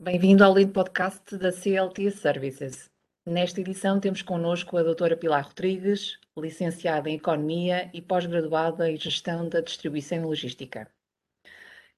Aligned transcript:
Bem-vindo 0.00 0.44
ao 0.44 0.52
Lead 0.52 0.70
Podcast 0.70 1.36
da 1.38 1.50
CLT 1.50 2.12
Services. 2.12 2.88
Nesta 3.26 3.60
edição 3.60 3.98
temos 3.98 4.22
connosco 4.22 4.76
a 4.76 4.82
doutora 4.84 5.16
Pilar 5.16 5.44
Rodrigues, 5.44 6.20
licenciada 6.36 7.10
em 7.10 7.16
Economia 7.16 7.90
e 7.92 8.00
pós-graduada 8.00 8.88
em 8.88 8.96
Gestão 8.96 9.48
da 9.48 9.60
Distribuição 9.60 10.18
e 10.18 10.24
Logística. 10.24 10.88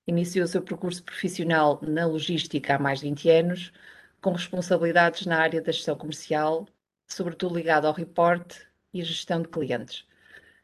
Iniciou 0.07 0.47
o 0.47 0.49
seu 0.49 0.63
percurso 0.63 1.05
profissional 1.05 1.79
na 1.83 2.07
logística 2.07 2.75
há 2.75 2.79
mais 2.79 3.01
de 3.01 3.09
20 3.11 3.29
anos, 3.29 3.73
com 4.23 4.33
responsabilidades 4.33 5.27
na 5.27 5.39
área 5.39 5.61
da 5.61 5.71
gestão 5.71 5.95
comercial, 5.95 6.67
sobretudo 7.07 7.55
ligado 7.55 7.87
ao 7.87 7.93
reporte 7.93 8.67
e 8.95 9.05
gestão 9.05 9.43
de 9.43 9.49
clientes. 9.49 10.07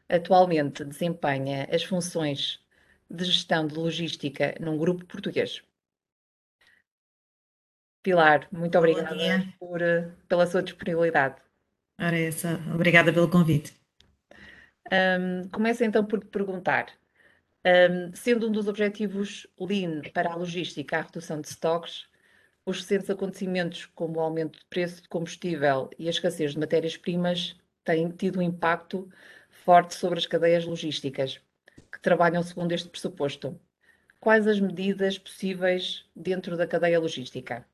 Atualmente 0.09 0.83
desempenha 0.83 1.67
as 1.71 1.83
funções 1.83 2.59
de 3.07 3.23
gestão 3.25 3.67
de 3.67 3.75
logística 3.75 4.55
num 4.59 4.75
grupo 4.75 5.05
português. 5.05 5.61
Pilar, 8.07 8.47
muito 8.53 8.77
obrigada 8.77 9.13
por, 9.59 9.81
eh, 9.81 10.09
pela 10.29 10.47
sua 10.47 10.63
disponibilidade. 10.63 11.35
Ora, 11.99 12.17
essa, 12.17 12.57
obrigada 12.73 13.11
pelo 13.11 13.29
convite. 13.29 13.73
Um, 14.89 15.49
começo 15.49 15.83
então 15.83 16.05
por 16.05 16.21
te 16.21 16.27
perguntar, 16.27 16.87
um, 17.65 18.15
sendo 18.15 18.47
um 18.47 18.51
dos 18.53 18.69
objetivos 18.69 19.45
Lean 19.59 20.03
para 20.13 20.31
a 20.31 20.35
logística 20.37 20.99
a 20.99 21.01
redução 21.01 21.41
de 21.41 21.49
estoques, 21.49 22.07
os 22.65 22.79
recentes 22.79 23.09
acontecimentos 23.09 23.85
como 23.87 24.19
o 24.19 24.21
aumento 24.21 24.57
de 24.57 24.65
preço 24.69 25.01
de 25.01 25.09
combustível 25.09 25.89
e 25.99 26.07
a 26.07 26.09
escassez 26.09 26.53
de 26.53 26.59
matérias-primas 26.59 27.57
têm 27.83 28.07
tido 28.07 28.39
um 28.39 28.41
impacto 28.41 29.11
forte 29.49 29.93
sobre 29.93 30.17
as 30.17 30.25
cadeias 30.25 30.63
logísticas, 30.63 31.41
que 31.91 31.99
trabalham 31.99 32.41
segundo 32.41 32.71
este 32.71 32.87
pressuposto. 32.87 33.59
Quais 34.17 34.47
as 34.47 34.61
medidas 34.61 35.17
possíveis 35.19 36.05
dentro 36.15 36.55
da 36.55 36.65
cadeia 36.65 37.01
logística? 37.01 37.65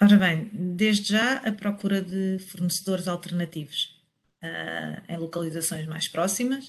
Ora 0.00 0.18
bem, 0.18 0.50
desde 0.52 1.12
já 1.12 1.38
a 1.38 1.52
procura 1.52 2.02
de 2.02 2.38
fornecedores 2.38 3.08
alternativos 3.08 3.98
uh, 4.42 5.12
em 5.12 5.16
localizações 5.16 5.86
mais 5.86 6.06
próximas, 6.06 6.66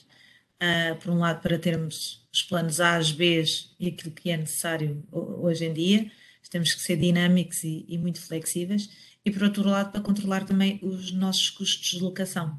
uh, 0.62 0.96
por 1.02 1.12
um 1.12 1.20
lado 1.20 1.42
para 1.42 1.60
termos 1.60 2.26
os 2.32 2.42
planos 2.42 2.80
A, 2.80 3.00
B 3.18 3.44
e 3.80 3.88
aquilo 3.90 4.14
que 4.14 4.30
é 4.30 4.38
necessário 4.38 5.04
hoje 5.12 5.66
em 5.66 5.74
dia, 5.74 6.12
temos 6.50 6.74
que 6.74 6.82
ser 6.82 6.96
dinâmicos 6.96 7.66
e, 7.66 7.86
e 7.90 7.98
muito 7.98 8.22
flexíveis, 8.22 8.90
e 9.26 9.30
por 9.30 9.44
outro 9.44 9.68
lado 9.68 9.92
para 9.92 10.00
controlar 10.00 10.46
também 10.46 10.80
os 10.82 11.12
nossos 11.12 11.50
custos 11.50 11.92
de 11.92 12.00
locação 12.00 12.58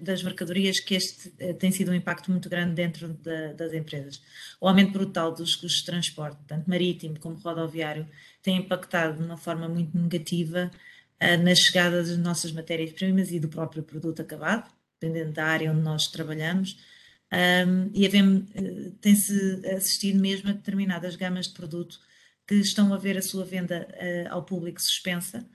das 0.00 0.22
mercadorias, 0.22 0.78
que 0.78 0.94
este 0.94 1.30
tem 1.58 1.72
sido 1.72 1.90
um 1.90 1.94
impacto 1.94 2.30
muito 2.30 2.48
grande 2.50 2.74
dentro 2.74 3.08
da, 3.08 3.54
das 3.54 3.72
empresas. 3.72 4.20
O 4.60 4.68
aumento 4.68 4.92
brutal 4.92 5.32
dos 5.32 5.56
custos 5.56 5.80
de 5.80 5.86
transporte, 5.86 6.38
tanto 6.46 6.68
marítimo 6.68 7.18
como 7.18 7.36
rodoviário, 7.36 8.06
tem 8.42 8.58
impactado 8.58 9.18
de 9.18 9.24
uma 9.24 9.38
forma 9.38 9.68
muito 9.68 9.96
negativa 9.96 10.70
uh, 11.22 11.42
na 11.42 11.54
chegada 11.54 12.02
das 12.02 12.16
nossas 12.18 12.52
matérias-primas 12.52 13.30
e 13.32 13.40
do 13.40 13.48
próprio 13.48 13.82
produto 13.82 14.20
acabado, 14.20 14.70
dependendo 15.00 15.32
da 15.32 15.46
área 15.46 15.72
onde 15.72 15.80
nós 15.80 16.08
trabalhamos. 16.08 16.78
E 17.94 18.06
tem-se 19.00 19.66
assistido 19.74 20.20
mesmo 20.20 20.50
a 20.50 20.52
determinadas 20.52 21.16
gamas 21.16 21.46
de 21.46 21.54
produto 21.54 21.98
que 22.46 22.56
estão 22.56 22.92
a 22.92 22.98
ver 22.98 23.16
a 23.16 23.22
sua 23.22 23.42
venda 23.42 23.88
ao 24.28 24.44
público 24.44 24.82
suspensa 24.82 25.48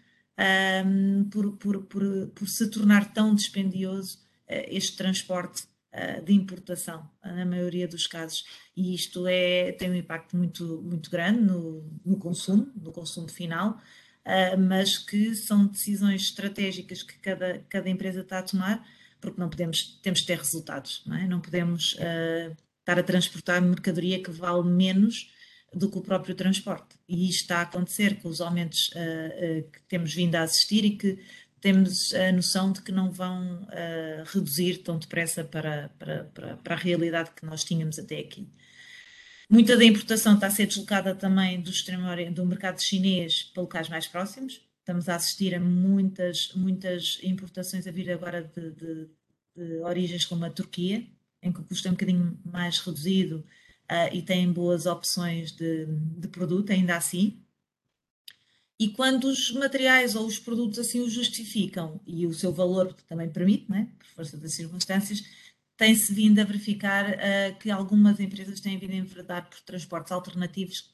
um, 0.86 1.24
por, 1.30 1.58
por, 1.58 1.84
por, 1.86 2.28
por, 2.36 2.48
se 2.48 2.70
tornar 2.70 3.14
tão 3.14 3.34
dispendioso 3.34 4.20
este 4.48 4.96
transporte 4.96 5.64
uh, 5.94 6.24
de 6.24 6.34
importação, 6.34 7.10
na 7.24 7.46
maioria 7.46 7.88
dos 7.88 8.08
casos. 8.08 8.46
E 8.76 8.94
isto 8.94 9.26
é, 9.28 9.72
tem 9.74 9.90
um 9.90 9.96
impacto 9.96 10.38
muito, 10.38 10.82
muito 10.84 11.10
grande 11.10 11.42
no, 11.42 11.84
no 12.06 12.18
consumo, 12.18 12.72
no 12.76 12.92
consumo 12.92 13.28
final, 13.28 13.82
uh, 14.26 14.60
mas 14.60 14.98
que 14.98 15.36
são 15.36 15.68
decisões 15.68 16.22
estratégicas 16.24 17.04
que 17.04 17.18
cada, 17.20 17.60
cada 17.70 17.90
empresa 17.90 18.22
está 18.22 18.40
a 18.40 18.44
tomar, 18.44 18.88
porque 19.20 19.40
não 19.40 19.50
podemos, 19.50 20.00
temos 20.02 20.22
que 20.22 20.28
ter 20.28 20.38
resultados, 20.38 21.04
não, 21.06 21.18
é? 21.18 21.28
não 21.28 21.42
podemos 21.42 21.94
uh, 21.94 22.56
estar 22.80 23.00
a 23.00 23.04
transportar 23.04 23.62
mercadoria 23.62 24.22
que 24.22 24.32
vale 24.32 24.70
menos 24.70 25.34
do 25.74 25.90
que 25.90 25.98
o 25.98 26.02
próprio 26.02 26.36
transporte. 26.36 26.98
E 27.08 27.30
isto 27.30 27.42
está 27.42 27.60
a 27.60 27.64
acontecer 27.64 28.20
com 28.22 28.30
os 28.30 28.42
aumentos 28.42 28.90
uh, 28.90 29.60
uh, 29.60 29.72
que 29.72 29.82
temos 29.88 30.14
vindo 30.14 30.36
a 30.36 30.44
assistir 30.44 30.86
e 30.86 30.92
que 30.92 31.20
temos 31.60 32.14
a 32.14 32.32
noção 32.32 32.72
de 32.72 32.82
que 32.82 32.92
não 32.92 33.12
vão 33.12 33.64
uh, 33.64 34.24
reduzir 34.26 34.78
tão 34.78 34.98
depressa 34.98 35.44
para, 35.44 35.90
para, 36.00 36.24
para, 36.26 36.58
para, 36.58 36.76
a 36.76 36.78
realidade 36.78 37.32
que 37.36 37.46
nós 37.46 37.64
tínhamos 37.64 38.00
até 38.00 38.20
aqui. 38.20 38.48
Muita 39.50 39.78
da 39.78 39.86
importação 39.86 40.36
está 40.36 40.48
a 40.48 40.52
ser 40.52 40.68
deslocada 40.68 41.16
também 41.16 41.62
do, 41.62 41.70
extremo, 41.70 42.08
do 42.32 42.46
mercado 42.46 42.82
chinês 42.82 43.44
para 43.44 43.62
locais 43.62 43.90
mais 43.90 44.06
próximos. 44.08 44.62
Estamos 44.80 45.10
a 45.10 45.16
assistir 45.16 45.56
a 45.56 45.60
muitas, 45.60 46.54
muitas 46.54 47.20
importações 47.24 47.88
a 47.88 47.92
vir 47.92 48.12
agora 48.12 48.44
de, 48.44 48.72
de, 48.72 49.10
de 49.56 49.80
origens 49.82 50.26
como 50.26 50.46
a 50.46 50.50
Turquia, 50.50 51.06
em 51.42 51.52
que 51.52 51.60
o 51.60 51.64
custo 51.64 51.88
é 51.88 51.92
um 51.92 51.94
bocadinho 51.94 52.40
mais 52.46 52.80
reduzido 52.80 53.44
uh, 53.92 54.14
e 54.14 54.22
tem 54.22 54.52
boas 54.52 54.86
opções 54.86 55.52
de, 55.52 55.86
de 55.86 56.28
produto, 56.28 56.72
ainda 56.72 56.96
assim. 56.96 57.42
E 58.80 58.90
quando 58.90 59.26
os 59.26 59.52
materiais 59.52 60.16
ou 60.16 60.26
os 60.28 60.38
produtos 60.38 60.78
assim 60.78 61.00
o 61.00 61.10
justificam 61.10 62.00
e 62.06 62.28
o 62.28 62.34
seu 62.34 62.54
valor 62.54 62.94
também 63.08 63.30
permite, 63.30 63.70
né, 63.72 63.90
por 63.98 64.08
força 64.08 64.38
das 64.38 64.54
circunstâncias, 64.54 65.24
tem-se 65.76 66.14
vindo 66.14 66.40
a 66.40 66.44
verificar 66.44 67.12
uh, 67.12 67.60
que 67.60 67.72
algumas 67.72 68.20
empresas 68.20 68.60
têm 68.60 68.78
vindo 68.78 68.92
a 68.92 68.96
enverdar 68.96 69.50
por 69.50 69.60
transportes 69.62 70.12
alternativos, 70.12 70.94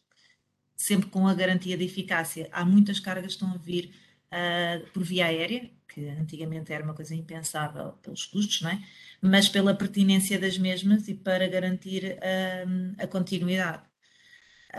sempre 0.75 1.09
com 1.09 1.27
a 1.27 1.33
garantia 1.33 1.77
de 1.77 1.85
eficácia. 1.85 2.49
Há 2.51 2.65
muitas 2.65 2.99
cargas 2.99 3.25
que 3.25 3.31
estão 3.31 3.51
a 3.51 3.57
vir 3.57 3.93
uh, 4.27 4.91
por 4.91 5.03
via 5.03 5.25
aérea, 5.25 5.69
que 5.93 6.07
antigamente 6.09 6.73
era 6.73 6.83
uma 6.83 6.93
coisa 6.93 7.13
impensável 7.13 7.93
pelos 8.01 8.25
custos, 8.25 8.61
não 8.61 8.71
é? 8.71 8.81
mas 9.21 9.47
pela 9.47 9.73
pertinência 9.75 10.39
das 10.39 10.57
mesmas 10.57 11.07
e 11.07 11.13
para 11.13 11.47
garantir 11.47 12.17
uh, 12.17 12.95
a 13.03 13.07
continuidade. 13.07 13.83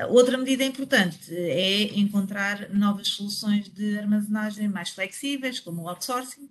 Outra 0.09 0.37
medida 0.37 0.65
importante 0.65 1.33
é 1.33 1.83
encontrar 1.97 2.69
novas 2.71 3.09
soluções 3.09 3.69
de 3.69 3.97
armazenagem 3.97 4.67
mais 4.69 4.91
flexíveis, 4.91 5.61
como 5.61 5.83
o 5.83 5.89
outsourcing, 5.89 6.51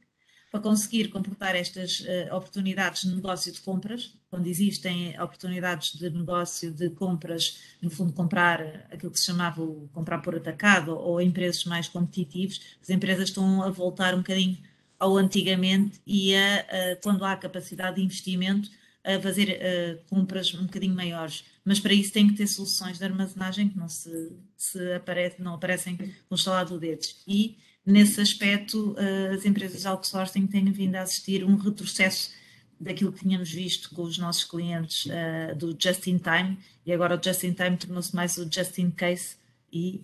para 0.54 0.62
conseguir 0.62 1.08
comportar 1.08 1.56
estas 1.56 2.02
uh, 2.02 2.36
oportunidades 2.36 3.02
de 3.02 3.16
negócio 3.16 3.52
de 3.52 3.60
compras, 3.60 4.14
quando 4.30 4.46
existem 4.46 5.20
oportunidades 5.20 5.94
de 5.96 6.08
negócio 6.12 6.72
de 6.72 6.92
compras, 6.92 7.58
no 7.82 7.90
fundo, 7.90 8.14
comprar 8.14 8.62
aquilo 8.92 9.12
que 9.12 9.20
se 9.20 9.26
chamava 9.26 9.64
o 9.64 9.90
comprar 9.92 10.20
por 10.20 10.36
atacado 10.36 10.96
ou 10.96 11.20
em 11.20 11.32
preços 11.32 11.66
mais 11.66 11.88
competitivos, 11.88 12.62
as 12.80 12.92
empresas 12.92 13.30
estão 13.30 13.64
a 13.64 13.72
voltar 13.72 14.14
um 14.14 14.18
bocadinho 14.18 14.60
ao 15.00 15.18
antigamente 15.18 16.00
e 16.06 16.36
a, 16.36 16.60
a 16.60 16.96
quando 17.02 17.26
há 17.26 17.36
capacidade 17.36 17.96
de 17.96 18.04
investimento, 18.04 18.70
a 19.04 19.20
fazer 19.20 19.58
uh, 19.58 20.04
compras 20.08 20.54
um 20.54 20.68
bocadinho 20.68 20.94
maiores, 20.94 21.46
mas 21.66 21.80
para 21.80 21.94
isso 21.94 22.14
tem 22.14 22.28
que 22.28 22.36
ter 22.36 22.46
soluções 22.46 23.00
de 23.00 23.04
armazenagem 23.04 23.70
que 23.70 23.78
não 23.78 23.90
se, 23.90 24.32
se 24.56 24.94
aparece, 24.94 25.42
não 25.42 25.56
aparecem 25.56 25.98
no 26.30 26.38
estalar 26.38 26.66
do 26.66 26.80
dedos. 26.80 27.24
E 27.28 27.58
nesse 27.86 28.22
aspecto 28.22 28.92
uh, 28.94 29.34
as 29.34 29.46
empresas 29.46 29.82
de 29.82 29.88
outsourcing 29.88 30.48
têm 30.48 30.72
vindo 30.72 30.96
a 30.96 31.02
assistir 31.02 31.44
um 31.44 31.56
retrocesso 31.56 32.32
daquilo 32.80 33.12
que 33.12 33.20
tínhamos 33.20 33.52
visto 33.52 33.94
com 33.94 34.04
os 34.04 34.18
nossos 34.18 34.44
clientes 34.44 35.06
uh, 35.06 35.56
do 35.56 35.76
just 35.80 36.08
in 36.08 36.18
time 36.18 36.58
e 36.86 36.92
agora 36.92 37.16
o 37.16 37.24
just 37.24 37.44
in 37.44 37.54
time 37.54 37.78
tornou-se 37.78 38.16
mais 38.16 38.38
o 38.38 38.50
just 38.52 38.78
in 38.78 38.92
case 38.92 39.36
e, 39.72 40.04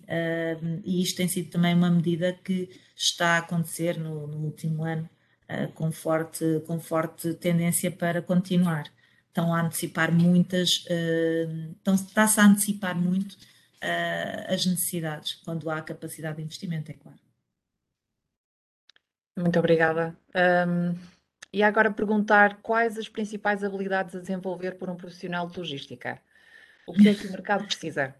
e 0.84 1.00
isto 1.00 1.18
tem 1.18 1.28
sido 1.28 1.48
também 1.48 1.72
uma 1.72 1.88
medida 1.88 2.36
que 2.44 2.68
está 2.96 3.36
a 3.36 3.38
acontecer 3.38 3.96
no, 3.96 4.26
no 4.26 4.38
último 4.38 4.84
ano 4.84 5.08
uh, 5.50 5.72
com, 5.72 5.90
forte, 5.90 6.44
com 6.66 6.78
forte 6.80 7.34
tendência 7.34 7.90
para 7.90 8.22
continuar. 8.22 8.84
Estão 9.28 9.54
a 9.54 9.62
antecipar 9.62 10.12
muitas, 10.12 10.84
uh, 10.86 11.94
está-se 11.94 12.40
a 12.40 12.46
antecipar 12.46 12.96
muito 12.96 13.32
uh, 13.32 14.52
as 14.52 14.66
necessidades, 14.66 15.34
quando 15.44 15.70
há 15.70 15.80
capacidade 15.80 16.38
de 16.38 16.42
investimento, 16.42 16.90
é 16.90 16.94
claro. 16.94 17.18
Muito 19.36 19.58
obrigada. 19.58 20.16
Um, 20.34 20.94
e 21.52 21.62
agora 21.62 21.90
perguntar 21.90 22.60
quais 22.62 22.96
as 22.96 23.08
principais 23.08 23.64
habilidades 23.64 24.14
a 24.14 24.20
desenvolver 24.20 24.72
por 24.72 24.88
um 24.88 24.96
profissional 24.96 25.48
de 25.48 25.58
logística? 25.58 26.20
O 26.86 26.92
que 26.92 27.08
é 27.08 27.14
que 27.14 27.26
o 27.26 27.30
mercado 27.30 27.64
precisa? 27.64 28.14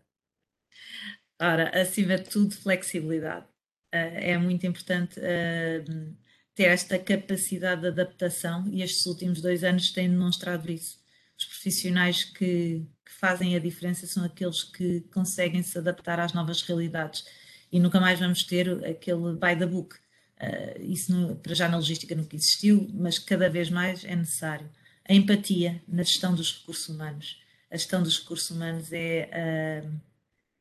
Ora, 1.41 1.71
acima 1.81 2.17
de 2.17 2.29
tudo, 2.29 2.55
flexibilidade. 2.55 3.47
Uh, 3.93 4.15
é 4.15 4.39
muito 4.39 4.67
importante 4.67 5.19
uh, 5.19 6.17
ter 6.55 6.65
esta 6.65 6.99
capacidade 6.99 7.83
de 7.83 7.89
adaptação 7.89 8.69
e 8.69 8.83
estes 8.83 9.07
últimos 9.07 9.41
dois 9.41 9.65
anos 9.65 9.91
têm 9.91 10.09
demonstrado 10.09 10.71
isso. 10.71 11.01
Os 11.39 11.45
profissionais 11.45 12.25
que, 12.25 12.87
que 13.05 13.13
fazem 13.13 13.57
a 13.57 13.59
diferença 13.59 14.07
são 14.07 14.25
aqueles 14.25 14.63
que 14.63 15.01
conseguem 15.13 15.63
se 15.63 15.79
adaptar 15.79 16.21
às 16.21 16.33
novas 16.33 16.61
realidades 16.63 17.25
e 17.73 17.81
nunca 17.81 17.99
mais 17.99 18.21
vamos 18.21 18.43
ter 18.43 18.85
aquele 18.85 19.33
by 19.33 19.57
the 19.59 19.67
book. 19.67 19.97
Uh, 20.41 20.83
isso 20.83 21.39
para 21.43 21.55
já 21.55 21.69
na 21.69 21.77
logística 21.77 22.15
nunca 22.15 22.35
existiu, 22.35 22.89
mas 22.95 23.19
cada 23.19 23.49
vez 23.51 23.69
mais 23.69 24.05
é 24.05 24.17
necessário. 24.17 24.69
A 25.07 25.13
empatia 25.13 25.83
na 25.87 26.03
gestão 26.03 26.35
dos 26.35 26.59
recursos 26.59 26.89
humanos. 26.89 27.43
A 27.71 27.77
gestão 27.77 28.03
dos 28.03 28.19
recursos 28.19 28.51
humanos 28.51 28.93
é, 28.93 29.85
uh, 29.85 30.01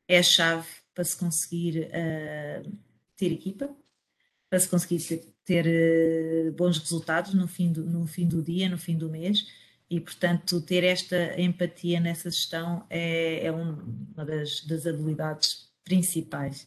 é 0.06 0.18
a 0.18 0.22
chave 0.22 0.66
para 0.94 1.04
se 1.04 1.16
conseguir 1.16 1.88
uh, 1.88 2.72
ter 3.16 3.32
equipa, 3.32 3.70
para 4.48 4.60
se 4.60 4.68
conseguir 4.68 5.22
ter 5.44 5.66
uh, 5.66 6.52
bons 6.52 6.78
resultados 6.78 7.32
no 7.32 7.48
fim, 7.48 7.72
do, 7.72 7.84
no 7.84 8.06
fim 8.06 8.28
do 8.28 8.42
dia, 8.42 8.68
no 8.68 8.76
fim 8.78 8.96
do 8.96 9.08
mês, 9.08 9.46
e 9.88 9.98
portanto 9.98 10.60
ter 10.60 10.84
esta 10.84 11.40
empatia 11.40 11.98
nessa 11.98 12.30
gestão 12.30 12.84
é, 12.88 13.46
é 13.46 13.52
uma 13.52 14.24
das, 14.24 14.60
das 14.64 14.86
habilidades 14.86 15.68
principais. 15.84 16.66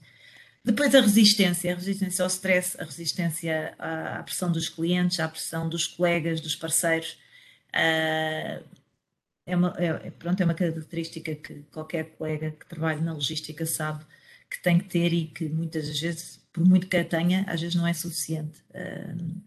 Depois 0.65 0.95
a 0.95 1.01
resistência, 1.01 1.74
a 1.74 1.75
resistência 1.75 2.24
ao 2.24 2.30
stress, 2.30 2.80
a 2.80 2.86
resistência 2.86 3.75
à, 3.77 4.24
pressão 4.24 4.50
dos 4.50 4.69
clientes, 4.69 5.19
à 5.19 5.27
pressão 5.27 5.68
dos 5.68 5.86
colegas, 5.86 6.39
dos 6.39 6.56
parceiros. 6.56 7.18
Uh, 7.69 8.63
é, 9.45 9.56
uma, 9.57 9.75
é, 9.77 10.10
pronto, 10.12 10.39
é 10.39 10.45
uma 10.45 10.54
característica 10.54 11.36
que 11.36 11.63
qualquer 11.71 12.15
colega 12.15 12.51
que 12.51 12.65
trabalhe 12.65 13.01
na 13.01 13.13
logística 13.13 13.65
sabe 13.65 14.06
que 14.50 14.62
tem 14.62 14.80
que 14.80 14.86
ter 14.86 15.12
e 15.12 15.27
que 15.27 15.50
muitas 15.50 16.00
vezes, 16.00 16.39
por 16.54 16.65
muito 16.65 16.88
que 16.88 16.95
a 16.95 17.04
tenha, 17.04 17.44
às 17.48 17.60
vezes 17.60 17.75
não 17.75 17.86
é 17.86 17.94
suficiente. 17.94 18.60
Uh, 18.69 19.42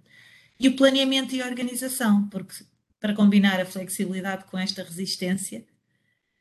e 0.61 0.69
o 0.69 0.77
planeamento 0.77 1.35
e 1.35 1.41
a 1.41 1.47
organização, 1.47 2.29
porque 2.29 2.63
para 3.01 3.15
combinar 3.15 3.59
a 3.61 3.65
flexibilidade 3.65 4.45
com 4.45 4.59
esta 4.59 4.83
resistência 4.83 5.65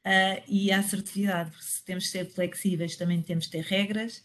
uh, 0.06 0.44
e 0.50 0.70
a 0.72 0.80
assertividade, 0.80 1.52
porque 1.52 1.66
se 1.66 1.84
temos 1.86 2.04
de 2.06 2.10
ser 2.10 2.26
flexíveis, 2.30 2.98
também 2.98 3.22
temos 3.22 3.46
de 3.46 3.52
ter 3.52 3.64
regras, 3.64 4.22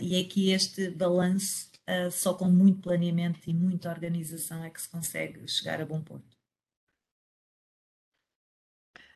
e 0.00 0.20
aqui 0.20 0.52
este 0.52 0.90
balanço, 0.90 1.70
uh, 1.88 2.10
só 2.10 2.34
com 2.34 2.46
muito 2.46 2.80
planeamento 2.80 3.40
e 3.48 3.54
muita 3.54 3.90
organização 3.90 4.64
é 4.64 4.70
que 4.70 4.80
se 4.80 4.88
consegue 4.88 5.46
chegar 5.46 5.80
a 5.80 5.86
bom 5.86 6.00
ponto. 6.02 6.38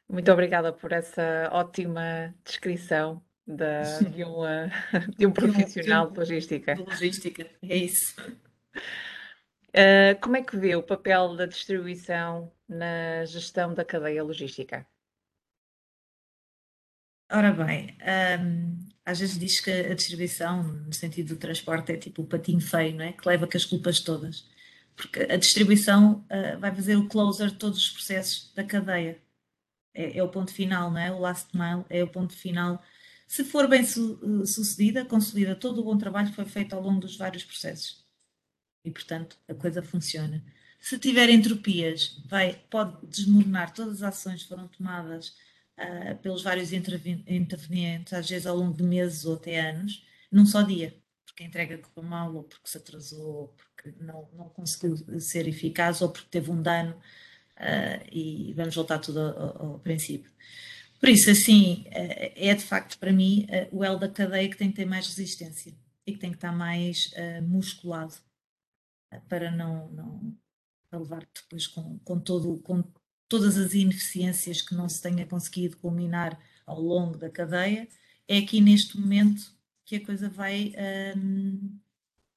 Muito 0.08 0.30
obrigada 0.30 0.72
por 0.72 0.92
essa 0.92 1.48
ótima 1.50 2.34
descrição 2.44 3.22
de, 3.46 4.10
de, 4.10 4.24
uma, 4.24 4.70
de 5.16 5.26
um 5.26 5.32
profissional 5.32 6.10
de 6.10 6.18
logística. 6.18 6.74
De 6.74 6.82
logística, 6.82 7.50
é 7.62 7.76
isso. 7.76 8.14
Uh, 9.70 10.20
como 10.20 10.36
é 10.36 10.42
que 10.42 10.56
vê 10.56 10.76
o 10.76 10.82
papel 10.82 11.34
da 11.36 11.46
distribuição 11.46 12.52
na 12.68 13.24
gestão 13.24 13.74
da 13.74 13.84
cadeia 13.84 14.22
logística? 14.22 14.86
Ora 17.30 17.52
bem, 17.52 17.96
um, 18.40 18.88
às 19.04 19.18
vezes 19.20 19.38
diz 19.38 19.60
que 19.60 19.70
a 19.70 19.94
distribuição, 19.94 20.62
no 20.62 20.92
sentido 20.92 21.34
do 21.34 21.40
transporte, 21.40 21.92
é 21.92 21.96
tipo 21.96 22.22
o 22.22 22.26
patinho 22.26 22.60
feio, 22.60 22.96
não 22.96 23.04
é? 23.04 23.12
Que 23.12 23.26
leva 23.28 23.46
com 23.46 23.56
as 23.56 23.64
culpas 23.64 24.00
todas. 24.00 24.46
Porque 24.96 25.20
a 25.20 25.36
distribuição 25.36 26.24
uh, 26.30 26.58
vai 26.60 26.74
fazer 26.74 26.96
o 26.96 27.08
closer 27.08 27.50
de 27.50 27.56
todos 27.56 27.78
os 27.78 27.90
processos 27.90 28.52
da 28.54 28.64
cadeia. 28.64 29.20
É, 29.94 30.18
é, 30.18 30.22
o 30.22 30.28
ponto 30.28 30.52
final, 30.52 30.90
não 30.90 30.98
é? 30.98 31.12
O 31.12 31.18
last 31.18 31.48
mile 31.56 31.84
é 31.88 32.02
o 32.02 32.08
ponto 32.08 32.32
final. 32.34 32.82
Se 33.26 33.44
for 33.44 33.68
bem 33.68 33.84
su 33.84 34.20
eh, 34.22 34.46
sucedida, 34.46 35.04
consolida 35.04 35.56
todo 35.56 35.80
o 35.80 35.84
bom 35.84 35.96
trabalho 35.98 36.28
que 36.28 36.36
foi 36.36 36.44
feito 36.44 36.74
ao 36.74 36.82
longo 36.82 37.00
dos 37.00 37.16
vários 37.16 37.44
processos. 37.44 38.04
E, 38.84 38.90
portanto, 38.90 39.38
a 39.48 39.54
coisa 39.54 39.82
funciona. 39.82 40.44
Se 40.80 40.98
tiver 40.98 41.30
entropias, 41.30 42.20
vai, 42.26 42.54
pode 42.70 43.06
desmoronar 43.06 43.72
todas 43.72 44.02
as 44.02 44.14
ações 44.14 44.42
que 44.42 44.48
foram 44.48 44.68
tomadas 44.68 45.36
uh, 45.78 46.16
pelos 46.18 46.42
vários 46.42 46.72
intervenientes, 46.72 48.12
às 48.12 48.28
vezes 48.28 48.46
ao 48.46 48.56
longo 48.56 48.76
de 48.76 48.82
meses 48.82 49.24
ou 49.24 49.34
até 49.34 49.60
anos, 49.60 50.04
num 50.30 50.46
só 50.46 50.62
dia, 50.62 50.94
porque 51.26 51.42
a 51.42 51.46
entrega 51.46 51.78
correu 51.78 52.08
mal, 52.08 52.34
ou 52.34 52.44
porque 52.44 52.68
se 52.68 52.78
atrasou, 52.78 53.34
ou 53.34 53.48
porque 53.48 53.94
não, 54.02 54.28
não 54.34 54.48
conseguiu 54.50 54.96
ser 55.20 55.48
eficaz, 55.48 56.00
ou 56.02 56.10
porque 56.10 56.28
teve 56.30 56.50
um 56.50 56.60
dano, 56.62 56.94
uh, 57.58 58.08
e 58.10 58.52
vamos 58.54 58.74
voltar 58.74 58.98
tudo 58.98 59.20
ao, 59.20 59.72
ao, 59.72 59.78
princípio. 59.80 60.30
Por 61.00 61.08
isso, 61.08 61.30
assim, 61.30 61.84
uh, 61.88 62.32
é 62.36 62.54
de 62.54 62.64
facto 62.64 62.98
para 62.98 63.12
mim 63.12 63.46
o 63.72 63.84
L 63.84 63.98
da 63.98 64.08
cadeia 64.08 64.48
que 64.48 64.56
tem 64.56 64.70
que 64.70 64.76
ter 64.76 64.86
mais 64.86 65.06
resistência 65.08 65.74
e 66.06 66.12
que 66.12 66.18
tem 66.18 66.30
que 66.30 66.36
estar 66.36 66.52
mais 66.52 67.10
musculado 67.42 68.14
para 69.28 69.50
não, 69.50 69.88
não 69.90 70.36
levar 70.92 71.26
depois 71.34 71.66
com, 71.66 71.98
com 72.00 72.18
todo 72.18 72.58
com 72.58 72.82
todas 73.28 73.56
as 73.56 73.74
ineficiências 73.74 74.62
que 74.62 74.74
não 74.74 74.88
se 74.88 75.00
tenha 75.00 75.26
conseguido 75.26 75.76
culminar 75.76 76.38
ao 76.66 76.80
longo 76.80 77.18
da 77.18 77.30
cadeia, 77.30 77.88
é 78.28 78.38
aqui 78.38 78.60
neste 78.60 78.98
momento 78.98 79.52
que 79.84 79.96
a 79.96 80.04
coisa 80.04 80.28
vai, 80.28 80.72
um, 81.16 81.78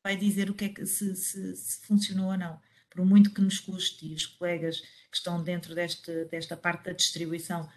vai 0.04 0.18
dizer 0.18 0.50
o 0.50 0.54
que 0.54 0.66
é 0.66 0.70
que 0.70 0.86
se, 0.86 1.16
se, 1.16 1.56
se, 1.56 1.86
funcionou 1.86 2.32
ou 2.32 2.38
não. 2.38 2.60
Por 2.90 3.06
muito 3.06 3.32
que 3.34 3.42
nos 3.42 3.60
custe, 3.60 4.08
e 4.08 4.16
os 4.16 4.26
colegas 4.26 4.82
que 4.82 5.18
estão 5.18 5.42
dentro 5.42 5.74
deste, 5.76 6.26
desta 6.26 6.58
parte 6.58 6.86
da 6.86 6.94
distribuição 6.94 7.70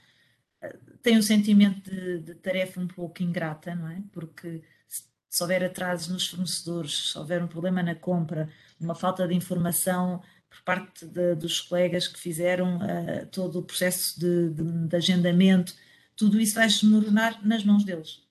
eh, 0.63 0.79
têm 1.03 1.19
um 1.19 1.23
sentimento 1.23 1.89
de, 1.91 2.21
de, 2.21 2.35
tarefa 2.37 2.81
um 2.81 2.89
pouco 2.89 3.23
ingrata, 3.23 3.75
não 3.75 3.89
é? 3.89 4.03
Porque 4.13 4.63
se, 4.89 5.05
se 5.29 5.43
houver 5.43 5.63
atrasos 5.65 6.09
nos 6.09 6.29
fornecedores, 6.29 7.11
se 7.13 7.19
houver 7.19 7.43
um 7.43 7.49
problema 7.49 7.83
na 7.83 7.95
compra, 7.95 8.51
uma 8.81 8.95
falta 8.95 9.29
de 9.29 9.35
informação 9.35 10.23
por 10.51 10.63
parte 10.63 11.07
de, 11.07 11.37
dos 11.37 11.61
colegas 11.61 12.09
que 12.09 12.19
fizeram 12.19 12.77
uh, 12.79 13.27
todo 13.31 13.61
o 13.61 13.63
processo 13.63 14.19
de, 14.19 14.51
de, 14.51 14.89
de, 14.89 14.97
agendamento, 14.97 15.75
tudo 16.17 16.41
isso 16.41 16.57
vai 16.57 16.69
se 16.69 16.81
desmoronar 16.81 17.47
nas 17.47 17.65
mãos 17.65 17.85
deles. 17.85 18.29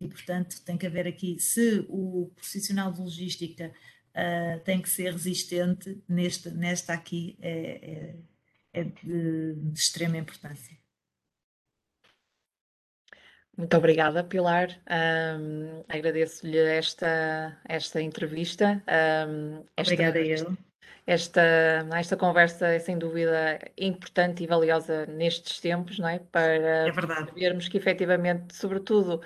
E, 0.00 0.08
portanto, 0.08 0.60
tem 0.64 0.76
que 0.76 0.86
haver 0.86 1.06
aqui, 1.06 1.38
se 1.38 1.84
o 1.88 2.32
profissional 2.34 2.90
de 2.90 3.00
logística 3.00 3.72
uh, 4.10 4.60
tem 4.64 4.80
que 4.80 4.88
ser 4.88 5.12
resistente, 5.12 6.02
neste, 6.08 6.50
nesta 6.50 6.94
aqui 6.94 7.36
é, 7.40 8.16
é, 8.72 8.80
é 8.80 8.84
de, 8.84 9.54
de 9.54 9.78
extrema 9.78 10.16
importância. 10.16 10.76
Muito 13.56 13.76
obrigada, 13.76 14.24
Pilar. 14.24 14.68
Um, 15.38 15.84
Agradeço-lhe 15.88 16.58
esta, 16.58 17.56
esta 17.68 18.02
entrevista. 18.02 18.82
Um, 19.28 19.64
esta, 19.76 19.92
obrigada, 19.92 20.18
eu. 20.20 20.56
Esta, 21.06 21.42
esta 21.94 22.16
conversa 22.16 22.66
é 22.68 22.78
sem 22.78 22.96
dúvida 22.96 23.58
importante 23.76 24.42
e 24.42 24.46
valiosa 24.46 25.04
nestes 25.04 25.60
tempos, 25.60 25.98
não 25.98 26.08
é? 26.08 26.18
Para 26.18 26.88
é 26.88 26.90
que 27.68 27.76
efetivamente, 27.76 28.56
sobretudo, 28.56 29.20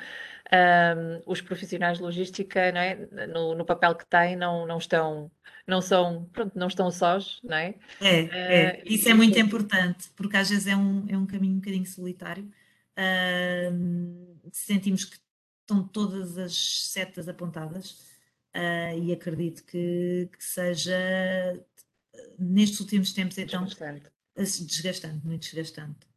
um, 0.52 1.22
os 1.24 1.40
profissionais 1.40 1.98
de 1.98 2.02
logística, 2.02 2.72
não 2.72 2.80
é? 2.80 3.26
No, 3.28 3.54
no, 3.54 3.64
papel 3.64 3.94
que 3.94 4.04
têm, 4.06 4.34
não, 4.34 4.66
não 4.66 4.78
estão, 4.78 5.30
não 5.66 5.80
são, 5.80 6.28
pronto, 6.32 6.58
não 6.58 6.66
estão 6.66 6.90
sós, 6.90 7.40
não 7.44 7.56
é? 7.56 7.74
É, 8.00 8.20
é. 8.20 8.82
Uh, 8.82 8.92
isso 8.92 9.08
é 9.08 9.14
muito 9.14 9.38
importante, 9.38 10.08
porque 10.16 10.36
às 10.36 10.50
vezes 10.50 10.66
é 10.66 10.76
um, 10.76 11.06
é 11.08 11.16
um 11.16 11.26
caminho 11.26 11.54
um 11.54 11.60
bocadinho 11.60 11.86
solitário. 11.86 12.50
Uh, 12.98 14.50
sentimos 14.50 15.04
que 15.04 15.16
estão 15.60 15.86
todas 15.86 16.38
as 16.38 16.56
setas 16.88 17.28
apontadas 17.28 18.17
Uh, 18.58 18.98
e 19.04 19.12
acredito 19.12 19.62
que, 19.62 20.28
que, 20.36 20.44
seja 20.44 20.92
nestes 22.36 22.80
últimos 22.80 23.12
tempos 23.12 23.38
então 23.38 23.64
desgastante, 23.64 24.10
desgastante 24.64 25.24
muito 25.24 25.42
desgastante. 25.42 26.08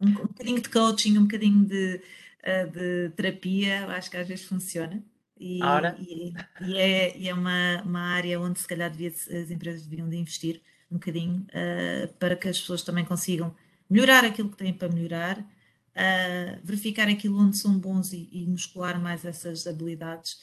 Um, 0.00 0.08
um 0.08 0.26
bocadinho 0.26 0.60
de 0.60 0.68
coaching, 0.68 1.16
um 1.16 1.22
bocadinho 1.22 1.64
de, 1.64 2.02
uh, 2.42 2.70
de 2.72 3.10
terapia, 3.14 3.86
acho 3.90 4.10
que 4.10 4.16
às 4.16 4.26
vezes 4.26 4.46
funciona. 4.46 5.00
E, 5.38 5.60
e, 5.98 6.34
e, 6.62 6.76
é, 6.76 7.16
e 7.16 7.28
é 7.28 7.34
uma, 7.34 7.82
uma 7.82 8.00
área 8.00 8.40
onde 8.40 8.58
se 8.58 8.66
calhar 8.66 8.90
devia, 8.90 9.08
as 9.08 9.50
empresas 9.50 9.86
deviam 9.86 10.08
de 10.08 10.16
investir 10.16 10.60
um 10.90 10.94
bocadinho 10.94 11.46
uh, 11.50 12.12
para 12.14 12.34
que 12.34 12.48
as 12.48 12.58
pessoas 12.58 12.82
também 12.82 13.04
consigam 13.04 13.54
melhorar 13.88 14.24
aquilo 14.24 14.50
que 14.50 14.56
têm 14.56 14.72
para 14.72 14.88
melhorar, 14.88 15.38
uh, 15.38 16.60
verificar 16.64 17.06
aquilo 17.06 17.40
onde 17.40 17.56
são 17.56 17.78
bons 17.78 18.12
e, 18.12 18.28
e 18.32 18.44
muscular 18.44 19.00
mais 19.00 19.24
essas 19.24 19.68
habilidades 19.68 20.40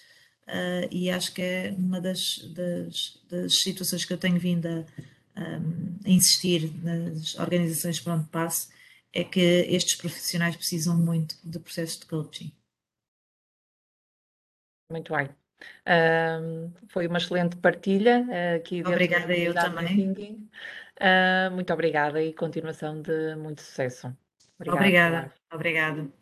uh, 0.47 0.87
e 0.91 1.09
acho 1.09 1.33
que 1.33 1.41
é 1.41 1.75
uma 1.77 1.99
das, 1.99 2.39
das, 2.53 3.19
das, 3.29 3.55
situações 3.61 4.05
que 4.05 4.13
eu 4.13 4.17
tenho 4.17 4.39
vindo 4.39 4.67
a, 4.67 5.41
um, 5.41 5.99
a 6.05 6.09
insistir 6.09 6.71
nas 6.83 7.35
organizações 7.35 7.99
por 7.99 8.13
onde 8.13 8.27
passo, 8.29 8.69
é 9.13 9.23
que 9.23 9.39
estes 9.39 9.95
profissionais 9.95 10.55
precisam 10.55 10.97
muito 10.97 11.35
de 11.43 11.59
processo 11.59 11.99
de 11.99 12.05
coaching. 12.05 12.51
Muito 14.89 15.13
bem. 15.13 15.29
Um, 15.87 16.71
foi 16.87 17.07
uma 17.07 17.17
excelente 17.17 17.55
partilha 17.57 18.25
uh, 18.27 18.57
aqui 18.57 18.81
Obrigada, 18.85 19.35
eu 19.35 19.53
também. 19.53 20.11
Uh, 20.99 21.51
muito 21.51 21.71
obrigada 21.71 22.21
e 22.21 22.33
continuação 22.33 23.01
de 23.01 23.35
muito 23.35 23.61
sucesso. 23.61 24.15
Obrigada. 24.59 24.79
Obrigada. 24.79 25.33
obrigada. 25.51 26.20